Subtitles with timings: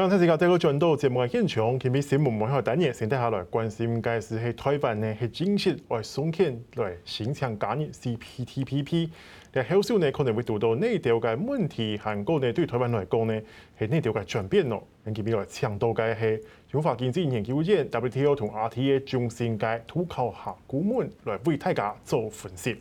[0.00, 9.10] 刚才这个这个转到节目的现场，特别新闻幕后单元，先带下来关心，该是喺台湾呢，系正式来松签来申请加入 CPTPP。
[9.52, 13.38] 但后续呢，可能会遇到内调嘅问题，韩国呢对台湾来讲呢，
[13.78, 14.82] 系内调嘅转变咯。
[15.04, 22.80] 咁特别来强调嘅系，中华经济研究院 WTO 同 RTA 中心嘅涂考夏顾问来为大家做分析。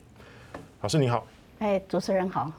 [0.79, 2.49] 老师你好，哎，主持人好。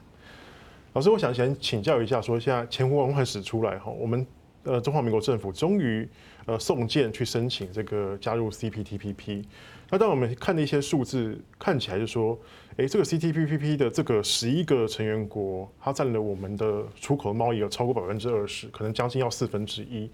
[0.93, 4.27] 老师，我想先请教一下，说现在前呼文会使出来哈，我们。
[4.65, 6.09] 呃，中华民国政府终于
[6.47, 9.45] 呃送件去申请这个加入 CPTPP。
[9.89, 12.39] 那当我们看的一些数字，看起来就说，
[12.77, 20.09] 诶，这个 CPTPP 的这个十一个成员国，它占了我们的出口贸易有超过百分之二十，可能将近要四分之一。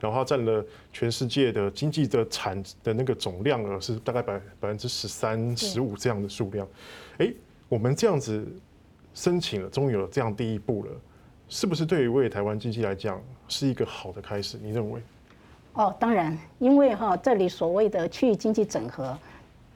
[0.00, 6.66] 然后它占了全世界的经济的产的那个总量额是大概百百分之十三、十五这样的数量。
[7.18, 7.34] 诶，
[7.68, 8.48] 我们这样子
[9.12, 10.90] 申请了，终于有这样第一步了。
[11.50, 14.56] 是不是对于为台湾经济来讲是一个好的开始？
[14.62, 15.02] 你认为？
[15.72, 19.18] 哦，当然，因为哈这里所谓的区域经济整合，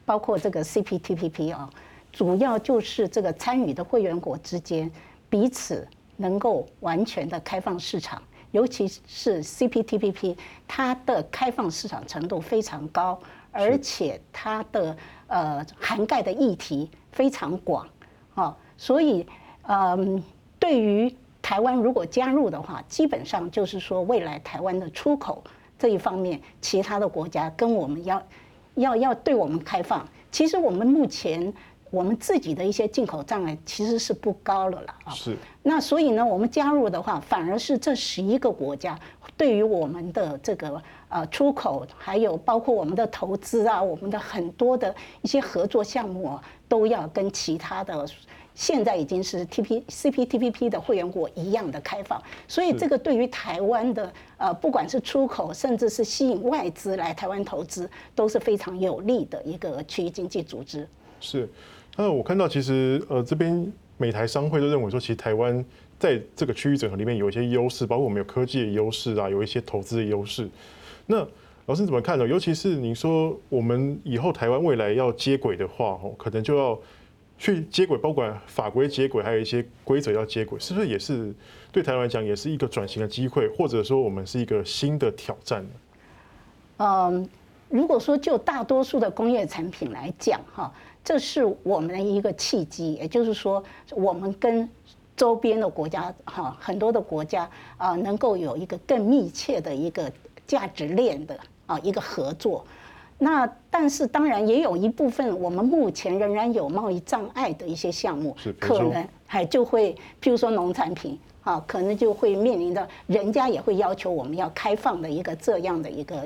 [0.05, 1.69] 包括这个 CPTPP 啊，
[2.13, 4.89] 主要就是这个参与的会员国之间
[5.29, 8.23] 彼此能够完全的开放市场，
[8.53, 10.37] 尤其是 CPTPP，
[10.69, 17.85] 它的开放市场程度非常高，而且它的呃涵盖的议题非常广
[18.35, 19.27] 哦，所以
[19.63, 20.23] 嗯，
[20.61, 21.13] 对于
[21.45, 25.45] 台湾如果加入的话，基本上就是说，未来台湾的出口
[25.79, 28.23] 这一方面，其他的国家跟我们要
[28.77, 30.09] 要要对我们开放。
[30.33, 31.53] 其实我们目前
[31.91, 34.95] 我们自己的一些进口障碍其实是不高了啦。
[35.11, 35.37] 是。
[35.63, 38.99] 那所以呢，我们加入的话，反而是这十一个国家
[39.37, 48.07] 对于我们的这个呃出口，还有包括我们的投资啊，我们的很多的一些合作项目啊，都要跟其他的。
[48.55, 60.89] 现在已经是 T P C P T P P 的会员国一样的开放，所以这个对于台湾的呃，不管是出口，甚至是吸引外资来台湾投资，都是非常有利的一个区域经济组织。
[61.21, 61.49] 是，
[61.97, 65.65] 那我看到其实呃，这边美台商会都认为说，其实台湾
[65.99, 70.49] 在这个区域整合里面有一些优势，包括我们有科技的优势啊，有一些投资的优势。
[71.07, 71.27] 那
[71.67, 72.29] 老师怎么看呢？
[72.29, 76.79] 尤其是你说我们以后台湾未来要接轨的话，哦，可能就要。
[77.45, 81.31] 去接轨，包括法规接轨，还有一些规则要接轨，是不是也是
[81.71, 85.71] 对台湾来讲也是一个转型的机会，或者说我们是一个新的挑战呢？
[86.79, 87.29] 嗯，
[87.69, 90.73] 如果说就大多数的工业产品来讲，哈，
[91.05, 94.67] 这是我们的一个契机，也就是说，我们跟
[95.15, 100.11] 周边的国家，哈，很多的国家啊，能够有一个更密切的一个
[100.47, 102.65] 价值链的啊一个合作。
[103.19, 116.23] 那但是当然也有一部分，我们目前仍然有贸易障碍的一些项目，可能还就会，譬如说农产品啊，可能就会面临着，人家也会要求我们要开放的一个这样的一个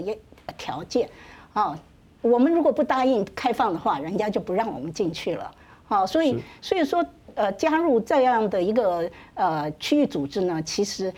[0.56, 1.09] 条件
[1.53, 1.78] 啊。
[2.22, 5.50] 我们如果不答应开放的话，人家就不让我们进去了。
[5.88, 11.12] 啊，所以所以说呃，加入这样的一个呃区域组织呢，其实。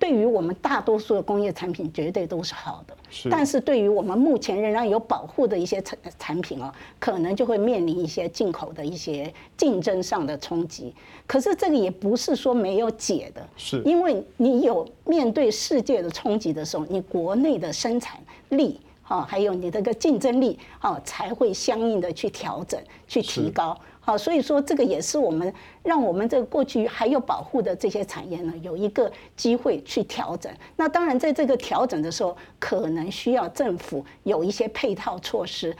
[0.00, 2.96] 对于我们大多数的工业产品，绝对都是好的。
[3.10, 10.94] 是，但是对于我们目前仍然有保护的一些产产品哦，可能就会面临一些进口的一些竞争上的冲击。
[11.26, 18.18] 可是这个也不是说没有解的，是，因为你有面对世界的冲击的时候，你国内的生产
[18.50, 23.76] 力哈，还有你这个竞争力哈，才会相应的去调整、去提高。
[24.02, 25.52] 好，所以说这个也是我们
[25.82, 30.50] 让我们这个过去还有保护的这些产业呢，有一个机会去调整。
[30.74, 35.76] 那当然，在这个调整的时候，可能需要政府有一些配套措施，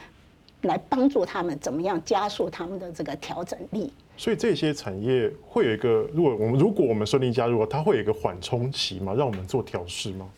[0.63, 3.91] 来帮助他们怎么样加速他们的这个调整力。
[4.19, 9.15] 所以这些产业会有一个，如果我们如果我们顺利加入，它会有一个缓冲期吗？
[9.17, 10.29] 让我们做调试吗？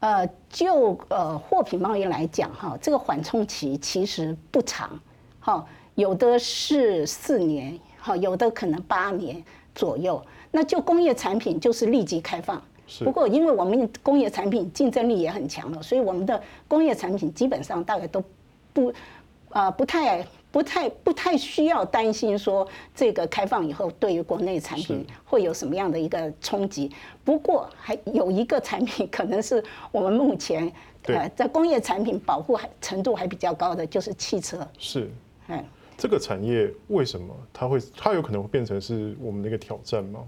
[0.00, 4.98] 呃，就呃货品贸易来讲，哈，这个缓冲期其实不长，
[5.38, 5.64] 哈。
[5.98, 9.42] 有的是四年，好，有的可能八年
[9.74, 10.24] 左右。
[10.52, 12.62] 那就工业产品就是立即开放。
[13.00, 18.22] 不过，因为我们工业产品竞争力也很强了，所以我们的工业产品基本上大概都
[18.72, 18.92] 不
[19.48, 22.64] 啊不太不太不太需要担心说
[22.94, 26.92] 这个开放以后对于国内产品会有什么样的一个冲击。
[27.24, 30.72] 不过还有一个产品可能是我们目前
[31.06, 34.64] 呃在工业产品保护还程度还比较高的，就是汽车。
[34.78, 35.10] 是，
[35.48, 35.64] 哎。
[35.98, 40.20] 这个产业为什么它会它有可能会变成是我们的一个挑战吗？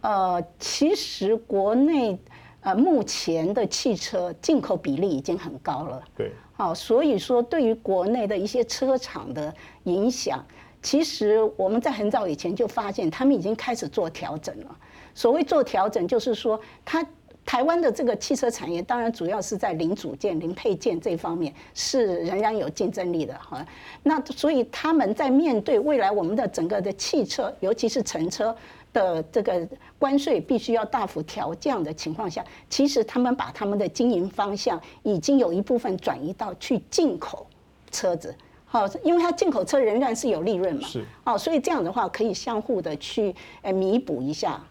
[0.00, 2.18] 呃，其实国内
[2.62, 10.44] 呃目前的汽车进口比例已经很高了，对，好，所以说对于国内的一些车厂的影响，
[10.82, 14.76] 其实我们在很早以前就发现他们已经开始做调整了。
[15.14, 17.06] 所谓做调整，就是说它
[17.44, 23.64] 台湾的这个汽车产业，当然主要是在零组件、零配件这方面是仍然有竞争力的哈。
[24.02, 28.56] 那所以他们在面对未来我们的整个的汽车，尤其是乘车
[28.92, 29.68] 的这个
[29.98, 37.46] 关税必须要大幅调降的情况下，其实他们把他们的经营方向已经有一部分转移到去进口
[37.90, 38.34] 车子。
[38.64, 40.88] 好，因为它进口车仍然是有利润嘛。
[40.88, 41.04] 是。
[41.24, 44.64] 哦，所以这样的话可以相互的去呃弥补一下。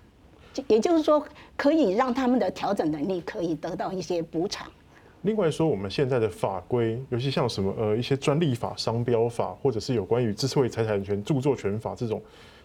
[0.68, 1.24] 也就是说，
[1.56, 4.70] 可以让他们的调整能力可以得到一些补偿。
[5.22, 12.22] 另外说，我们现在的法规，尤其像什么呃一些专利法、商标法，或者是有关于智慧财产权、著作权法这种，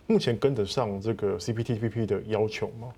[0.07, 2.89] 目前跟得上这个 CPTPP 的要求吗？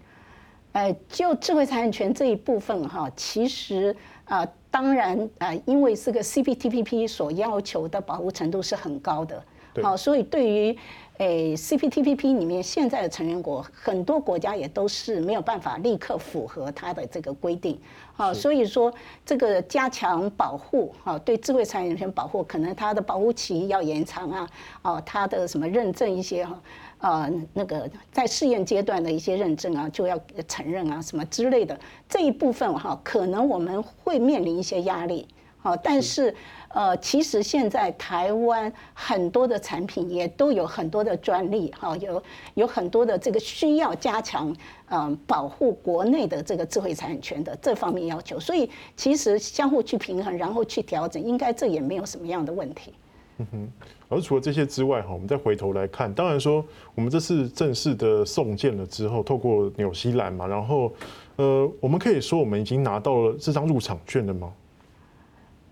[0.73, 3.95] 呃，就智慧财产权这一部分哈，其实
[4.25, 9.45] 啊、呃，当然啊、呃，因为这个 CPTPP 所要求的保护程度是很高的，
[9.83, 10.79] 好，所以对于。
[11.19, 17.77] 诶，CPTPP 里面现在的成员国很多国家也都是没有办法立刻符合它的这个规定，
[18.17, 18.93] 啊，所以说
[19.27, 24.49] 这个加强保护，啊，对智慧财产权保护，可能它的保护期要延长啊，
[24.81, 26.63] 啊，它的什么认证一些哈，
[26.99, 30.17] 啊，那个在试验阶段的一些认证啊，就要
[30.47, 31.77] 承认啊，什么之类的
[32.09, 35.27] 这一部分哈，可能我们会面临一些压力，
[35.59, 36.33] 好，但是。
[36.69, 42.23] 呃，其实现在台湾很多的产品也都有很多的专利，哈，有
[42.55, 44.55] 有很多的这个需要加强，
[44.91, 52.93] 嗯，保护国内的这个智慧产权的这方面要求，所以其实相互去平衡，然后去调整，应该这也没有什么样的问题。
[53.39, 53.69] 嗯哼，
[54.09, 56.63] 而除了这些之外，哈，我们再回头来看，当然说
[56.95, 60.93] 我们这次正式的送件了之后，透过纽西兰嘛，然后，
[61.37, 64.53] 呃，我们可以说我们已经拿到了这张入场券了吗？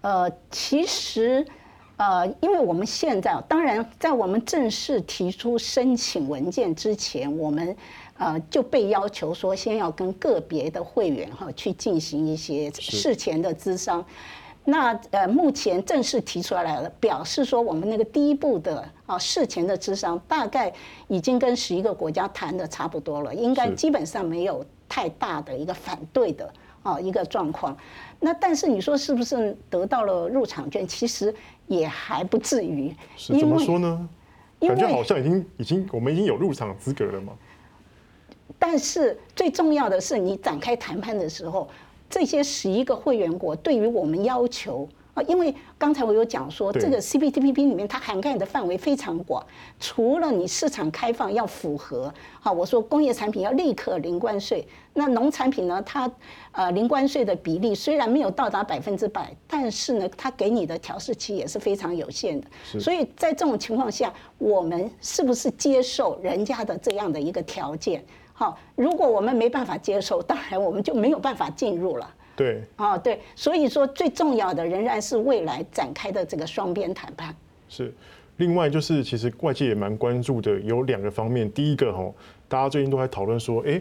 [0.06, 1.44] 呃，其实，
[1.96, 7.76] 呃，因为我们现在，当然，在我们正式提出申请文件之前，我们
[8.16, 14.04] 呃就被要求说，先要跟个别的会员哈去进行一些事前的咨商。
[14.64, 20.72] 那呃，目前正式提出来了，表示说我们那个第一步的啊事前的咨商，大概
[21.08, 26.48] 已经跟十一个国家谈的差不多了，应该基本上没有太大的一个反对的
[26.86, 27.76] 啊一个状况。
[28.20, 30.86] 那但是你说是不是得到了入场券？
[30.86, 31.34] 其实
[31.66, 32.94] 也还不至于。
[33.16, 34.08] 是怎么说呢？
[34.60, 37.32] 感觉好像已经已经我们已经有入场资格了嘛。
[38.58, 41.68] 但是最重要的是，你展开谈判的时候，
[42.08, 44.88] 这些十一个会员国对于我们要求。
[45.16, 49.42] 啊，因为刚才我有讲说，这个 CPTPP 里面它涵盖的范围非常广，
[49.80, 56.10] 除了你市场开放要符合，好，我说工业产品要立刻零关税，那农产品呢，它
[56.52, 62.46] 呃零关税的比例虽然没有到达百分之百，但是呢，它给你的调试期也是非常有限的，
[62.78, 68.04] 所以在这种情况下，我们是不是接受人家的这样的一个条件？
[68.34, 72.14] 好，如果我们没办法接受，当然我们就没有办法进入了。
[72.36, 77.34] 对，啊，对，所以说最重要的仍然是未来展开的这个双边谈判。
[77.66, 77.92] 是，
[78.36, 81.50] 另外就是其实外界也蛮关注的，有两个方面。
[81.50, 82.12] 第一个哈，
[82.46, 83.80] 大家最近都在讨论说，哎，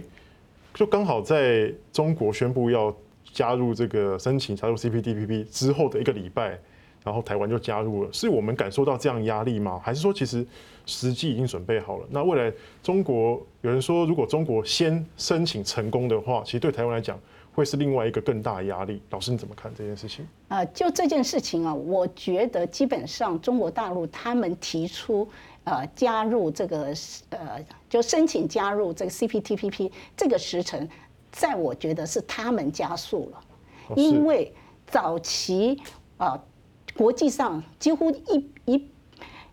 [0.73, 2.95] 就刚好在中国宣布要
[3.33, 6.57] 加入这个申请加入 CPTPP 之后的一个礼拜，
[7.03, 9.81] 然后台湾就加入了，是我们感受到这样压力吗？
[9.83, 10.47] 还是说其实
[10.85, 12.07] 时机已经准备好了？
[12.09, 12.49] 那未来
[12.81, 17.19] 中国有人说，如果中国先申请成功的话，其实对台湾来讲。
[17.55, 19.01] 会是另外一个更大的压力。
[19.11, 20.27] 老师，你怎么看这件事情？
[20.49, 25.27] 啊，就这件事情啊，我觉得基本上中国大陆他们提出
[25.63, 26.93] 呃加入这个
[27.29, 30.87] 呃就申请加入这个 CPTPP 这个时辰，
[31.31, 33.41] 在我觉得是他们加速了，
[33.95, 34.53] 因为
[34.85, 35.81] 早期
[36.17, 36.37] 啊
[36.97, 38.89] 国际上几乎一一。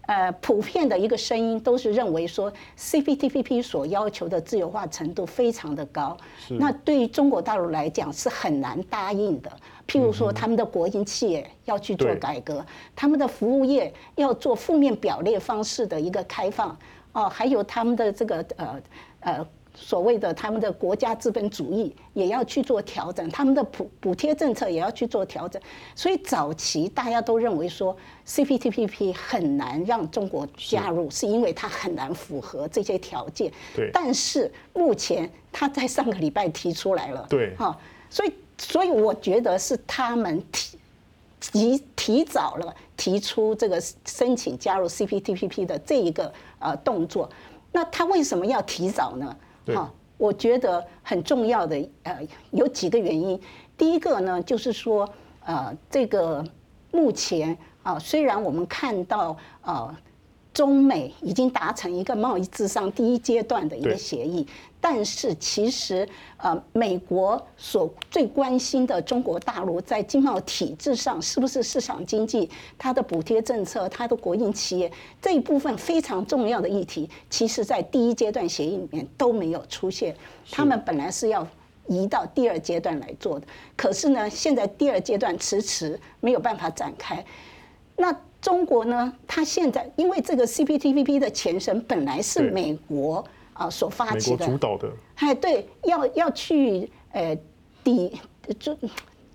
[0.07, 6.17] 呃，普遍的一个声音都是认为说，CPTPP 所要求的自由化程度非常的高，
[6.49, 9.51] 那对于中国大陆来讲是很难答应的。
[9.87, 12.65] 譬如说，他们的国营企业要去做改革，
[12.97, 16.77] 他们的服务业要做负面表列方式的一个开放，
[17.13, 18.83] 哦，还有他们的这个呃
[19.21, 19.47] 呃。
[19.83, 25.61] 所谓的他们的国家资本主义也要去做调整，他们的补补贴政策也要去做调整，
[25.97, 33.53] 所以早期大家都认为说 CPTPP 很难让中国加入，是因为它很难符合这些条件。
[33.75, 33.91] 对。
[33.93, 37.27] 但是目前他在上个礼拜提出来了。
[37.29, 37.53] 对。
[37.57, 37.77] 哈，
[38.09, 40.79] 所以所以我觉得是他们提
[41.41, 47.29] 提提早了提出这个申请加入 CPTPP 的这一个呃动作。
[47.73, 49.37] 那他为什么要提早呢？
[49.75, 52.19] 好，我觉得很重要的呃
[52.51, 53.41] 有几个原因。
[53.77, 55.09] 第一个呢，就是说
[55.45, 56.45] 呃这个
[56.91, 59.97] 目前啊，虽然我们看到呃
[60.55, 64.47] 中美已经达成一个贸易至上第一阶段的一个协议，
[64.81, 66.07] 但是其实
[66.37, 80.15] 呃，美国所最关心的中国大陆在经贸体制上是不是市场经济，它的补贴政策，它的国营企业这一部分非常重要的议题，其实在第一阶段协议里面都没有出现。
[80.51, 81.47] 他们本来是要
[81.87, 87.25] 移到第二阶段来做的，可是呢，现在第二阶段迟迟没有办法展开。
[87.97, 89.11] 那中国呢？
[89.27, 94.91] 它现在因为这个 CPTPP 的前身本来是美国啊所发起的，主导的。
[95.15, 97.39] 哎，对，要要去呃
[97.85, 98.21] 抵
[98.59, 98.77] 就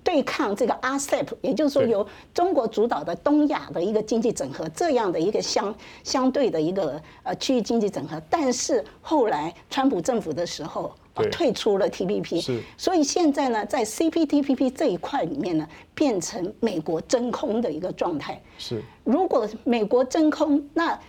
[0.03, 5.73] 对抗这个 RCEP，也就是说由中国主导的东亚的一个经济整合这样的一个相
[6.03, 8.21] 相对的一个呃区域经济整合。
[8.29, 10.93] 但是后来川普政府的时候。
[11.25, 18.41] 退出了 TPP，所以现在呢，在 CPTPP 这一块里面呢，变成美国真空的一个状态。
[18.57, 20.99] 是，如果美国真空，那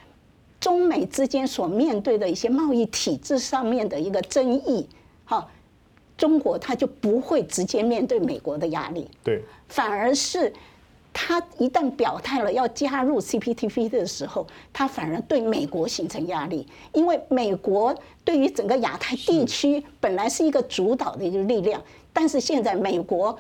[0.61, 4.89] 中美之间所面对的一些贸易体制上面的一个争议，
[5.25, 5.49] 哈，
[6.17, 10.53] 中国它就不会直接面对美国的压力，对，反而是。
[11.21, 17.93] 他一旦表态了要加入 CPTPP 的时候，他反而对美国形成压力，因为美国
[18.25, 21.83] 对于整个亚太地区本来是一个主导的一个力量，
[22.13, 23.37] 但是现在美国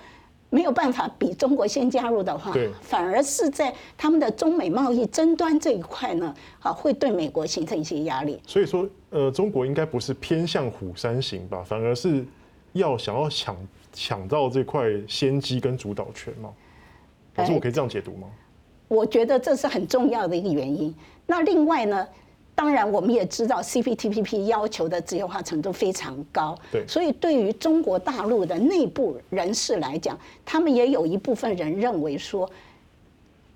[0.50, 8.40] 没有办法比中国先加入的话，反而是在他们的中美贸易争端这一块呢，啊，会对美国形成一些压力。
[8.44, 12.26] 所以说，呃，中国应该不是偏向虎山行吧，反而是
[12.72, 13.56] 要想要抢
[13.92, 16.50] 抢到这块先机跟主导权嘛。
[17.38, 18.26] 可是我可以这样解读吗？
[18.88, 20.94] 我觉得这是很重要的一个原因。
[21.26, 22.06] 那另外呢，
[22.54, 32.50] 当然我们也知道 CPTPP 要求的自由化程度非常高，对，所以对于中国大陆的内部人士来讲，他们也有一部分人认为说，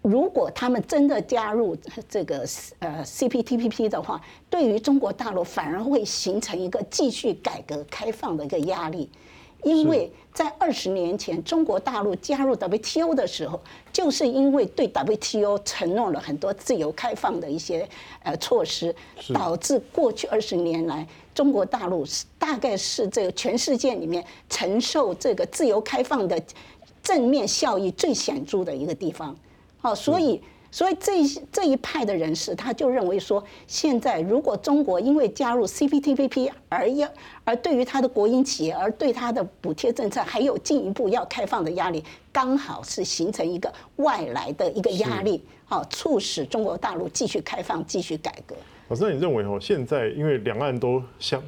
[0.03, 1.77] 如果他们真的加入
[2.09, 2.45] 这个
[2.81, 4.21] 呃 CPTPP 的话，
[4.51, 9.11] 对于中国大陆反而会形成一个继续改革开放的一个压力。
[9.65, 13.61] 因为在二十年前，中国大陆加入 WTO 的时候，
[13.93, 17.87] 就是因为对 WTO 承诺了很多自由开放的一些
[18.23, 18.95] 呃措施，
[19.35, 26.43] 导致过去二十年来，中国大陆是大概是这个全世界里面承受这个自由开放的
[27.03, 29.37] 正面效益最显著的一个地方。
[29.81, 30.41] 好，所以。
[30.73, 31.13] 所以这
[31.53, 37.07] 这一派的人士，他就认为说，现在如果中国因为加入 CPTPP 而要，
[37.45, 42.03] 而对于他的国营企业，而对他的补贴政策还有进一步要开放的压力，
[42.33, 48.57] 刚好是形成一个外来的一个压力，好，促使中国大陆继续开放、继续改革。
[48.89, 51.43] 老师，那你认为哦，现在因为两岸都相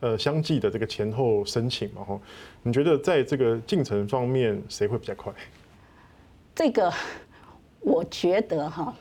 [0.00, 2.20] 呃相继的这个前后申请嘛，哈，
[2.62, 5.32] 你觉得在这个进程方面，谁会比较快？
[6.54, 6.92] 这个。
[7.86, 8.92] 我觉得哈，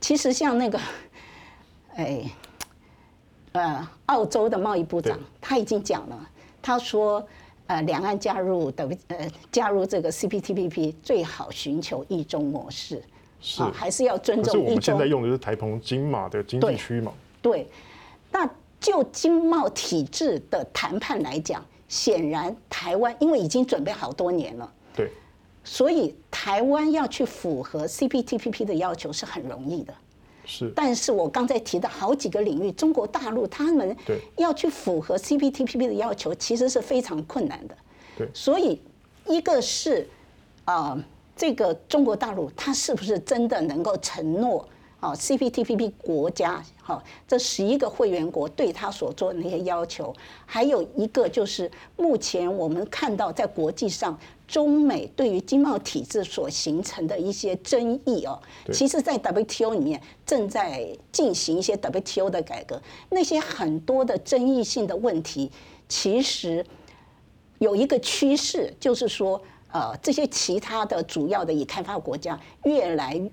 [0.00, 0.80] 其实像那个，
[1.96, 2.24] 哎，
[3.52, 6.30] 呃，澳洲的贸易部长他已经讲了，
[6.62, 7.22] 他说，
[7.66, 13.02] 呃，两岸加入的呃加入这个 CPTPP 最好寻求一中模式，
[13.38, 14.64] 是还是要尊重一中。
[14.64, 17.12] 我们现在用的是台澎金马的经济区嘛？
[17.42, 17.68] 对，
[18.32, 18.48] 那
[18.80, 24.72] 就经贸体制的谈判来讲，显然台湾因为已经准备好多年了。
[24.96, 25.12] 对。
[25.62, 29.94] 所以台湾要去符合 CPTPP 的要求是很容易的，
[30.44, 30.72] 是。
[30.74, 33.96] 但是我刚才提的好几个领域，中国大陆他们
[34.36, 37.76] 要去符合 CPTPP 的要求，其实是非常困难的。
[38.16, 38.28] 对。
[38.32, 38.80] 所以
[39.26, 40.08] 一个是
[40.64, 40.98] 啊，
[41.36, 44.66] 这个中国大陆它是不是真的能够承诺？
[45.00, 50.14] 啊，CPTPP 国家，哈，这十一个会员国对他所做的那些要求，
[50.44, 54.18] 还有一个就是目前我们看到在国际上，
[54.50, 58.36] 中美对于经贸体制所形成的一些争议哦，
[58.72, 65.50] 其实，在 WTO 里面正在进行一些 WTO 的改革，那些很多的争议性的问题，
[65.88, 66.66] 其实
[67.58, 69.40] 有一个趋势，就是说，
[69.72, 73.30] 呃，这些其他的主要的已开发国家越来。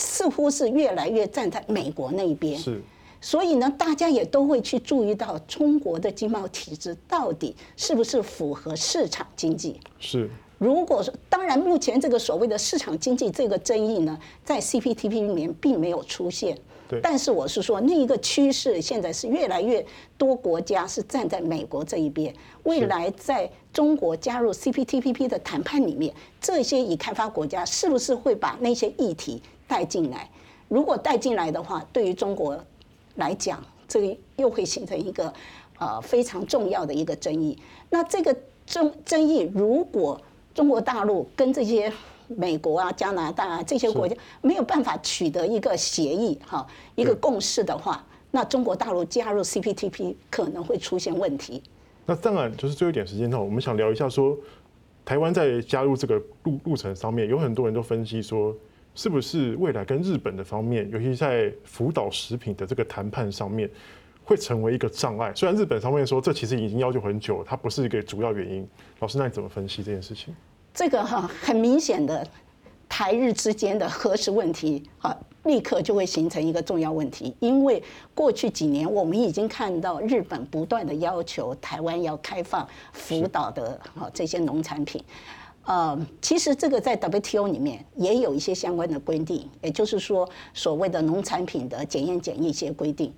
[0.00, 2.80] 似乎是越来越站在美国那一边，是，
[3.20, 9.80] 所以呢，大家也都会去注意到中国的经贸体制到底是不是符合市场经济。
[9.98, 16.56] 是，如果说，当然目前这个所谓的市场经济这个争议呢，在 CPTPP 里面并没有出现。
[16.88, 17.00] 对。
[17.02, 19.84] 但是我是说，那一个趋势现在是越来越
[20.16, 22.34] 多国家是站在美国这一边。
[22.62, 29.42] 未来在中国加入 CPTPP 的谈判里面，这些已开发国家是不是会把那些议题？
[29.66, 30.30] 带进来，
[30.68, 32.58] 如果带进来的话，对于中国
[33.18, 35.32] 来讲，这个又会形成一个
[35.78, 37.56] 呃非常重要的一个争议。
[37.90, 40.20] 那这个争争议，如果
[40.54, 41.92] 中国大陆跟这些
[42.26, 51.62] 美国啊、加拿大啊这些国家没有办法取得一个协议哈，一个共识的话，那中国大陆加入 CPTP 可能会出现问题。
[52.04, 54.36] 那当然就是最后一点时间哈，我们想聊一下说，
[55.04, 58.54] 台湾在加入这个路路程上面，有很多人都分析说，
[58.98, 63.70] 是不是未来跟日本的方面，尤其在福岛食品的这个谈判上面，
[64.24, 65.32] 会成为一个障碍？
[65.36, 68.68] 虽然日本方面说这其实已经要求很久，它不是一个主要原因。
[68.98, 70.34] 老师，那你怎么分析这件事情？
[70.74, 72.26] 这个哈很明显的
[72.88, 75.16] 台日之间的核食问题，哈。
[75.44, 85.02] 立刻就会形成一个重要问题，因为过去几年我们已经看到日本不断的要求台湾要开放福岛的哈这些农产品，
[85.68, 93.12] 呃，其实这个在 WTO 里面也有一些相关的规定，也就是说所谓的农产品的检验检疫一些规定。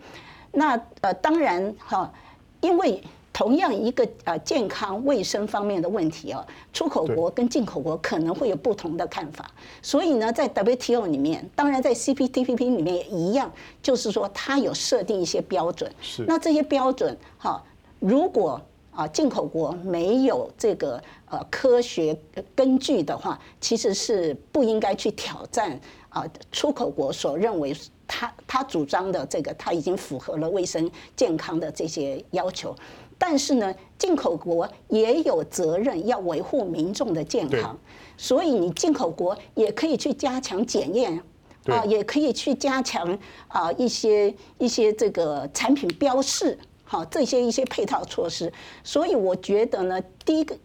[0.53, 2.13] 那呃，当然哈，
[2.61, 3.01] 因为。
[3.33, 9.49] 同样一个呃健康卫生方面的问题哦，出口国跟进口国可能会有不同的看法，
[9.81, 15.91] 所以呢，在 WTO 里面，当然在 CPTPP 里面也一样，就是说它有设定一些标准。
[16.03, 16.25] 是。
[16.27, 17.63] 那这些标准哈，
[18.01, 22.17] 如果啊进口国没有这个呃科学
[22.55, 27.75] 根据的话，其实是不应该去挑战啊出口国所认为
[28.07, 32.75] 他他主张的这个他已经符合了卫生健康的这些要求。
[33.17, 37.79] 但是呢，进口国也有责任要维护民众的健康，
[38.17, 41.23] 所以你进口国也可以去加强检验，
[41.67, 43.19] 啊，也可以去加强
[43.49, 48.51] 啊一些一些这个产品标示，好这些一些配套措施。
[48.83, 50.57] 所以我觉得呢，第一个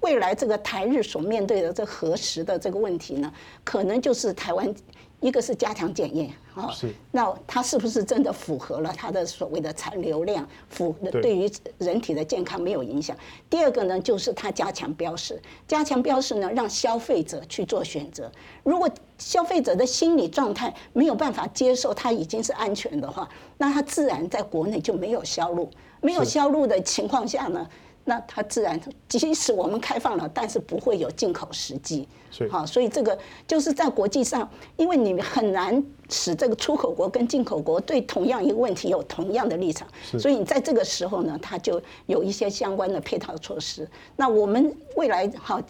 [0.00, 3.32] 未来这个台日所面对的这核实的这个问题呢，
[3.64, 4.74] 可能就是台湾。
[5.20, 6.70] 一个是加强检验，啊，
[7.10, 13.16] 那它是不是真的符合了它的所谓的残留量，符对于人体的健康没有影响？
[13.50, 18.30] 第二个呢，就是它加强标识，加强标识呢，让消费者去做选择。
[18.62, 18.88] 如果
[19.18, 25.68] 消费者的心理状态没有办法接受它已经是安全的话，那它自然在国内就没有销路，
[26.00, 27.68] 没有销路的情况下呢？
[28.08, 32.08] 那它自然，即使我们开放了，但是不会有进口时机。
[32.50, 33.16] 好，所以这个
[33.46, 39.86] 就是在国际上，因为你很难使这个出口国跟进口国对同样一个问题有同样的立场，
[40.18, 43.86] 所以你在这个时候呢，它就有一些相关的配套措施。
[44.16, 45.60] 那我们未来好，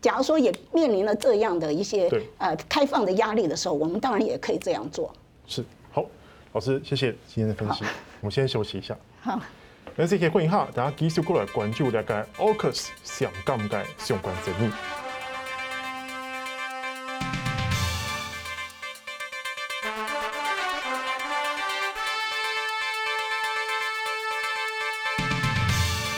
[0.00, 2.08] 假如说也面临了这样的一些
[2.38, 5.12] 呃开放的压力的时候，我们当然也可以这样做。
[5.46, 5.62] 是，
[5.92, 6.02] 好，
[6.54, 7.84] 老师，谢谢今天的分析。
[8.22, 8.96] 我们先休息一下。
[9.20, 9.38] 好。
[9.98, 15.05] 那这些欢迎哈，大家继续过来关注大家 AUKUS 上尴尬相关争议。